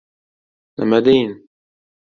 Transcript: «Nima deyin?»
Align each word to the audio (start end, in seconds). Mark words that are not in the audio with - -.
«Nima 0.77 1.05
deyin?» 1.05 1.33